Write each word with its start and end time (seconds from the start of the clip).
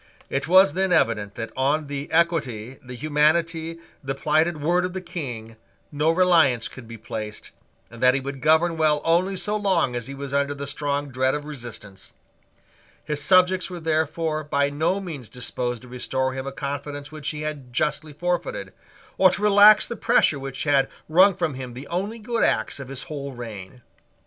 It 0.31 0.47
was 0.47 0.73
then 0.73 0.91
evident 0.91 1.35
that 1.35 1.51
on 1.55 1.85
the 1.85 2.11
equity, 2.11 2.79
the 2.83 2.95
humanity, 2.95 3.77
the 4.03 4.15
plighted 4.15 4.59
word 4.59 4.83
of 4.83 4.93
the 4.93 4.99
King, 4.99 5.57
no 5.91 6.09
reliance 6.09 6.67
could 6.67 6.87
be 6.87 6.97
placed, 6.97 7.51
and 7.91 8.01
that 8.01 8.15
he 8.15 8.19
would 8.19 8.41
govern 8.41 8.77
well 8.77 9.03
only 9.05 9.35
so 9.35 9.55
long 9.55 9.95
as 9.95 10.07
he 10.07 10.15
was 10.15 10.33
under 10.33 10.55
the 10.55 10.65
strong 10.65 11.09
dread 11.09 11.35
of 11.35 11.45
resistance. 11.45 12.15
His 13.03 13.21
subjects 13.21 13.69
were 13.69 13.79
therefore 13.79 14.43
by 14.43 14.71
no 14.71 14.99
means 14.99 15.29
disposed 15.29 15.83
to 15.83 15.87
restore 15.87 16.31
to 16.33 16.39
him 16.39 16.47
a 16.47 16.51
confidence 16.51 17.11
which 17.11 17.29
he 17.29 17.41
had 17.43 17.71
justly 17.71 18.11
forfeited, 18.13 18.73
or 19.19 19.29
to 19.29 19.41
relax 19.43 19.85
the 19.85 19.95
pressure 19.95 20.39
which 20.39 20.63
had 20.63 20.89
wrung 21.07 21.35
from 21.35 21.53
him 21.53 21.75
the 21.75 21.85
only 21.89 22.17
good 22.17 22.43
acts 22.43 22.79
of 22.79 22.87
his 22.87 23.03
whole 23.03 23.33
reign. 23.33 23.83